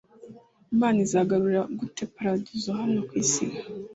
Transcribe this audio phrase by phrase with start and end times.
[0.73, 3.45] Imana izagarura ite paradizo hano ku isi?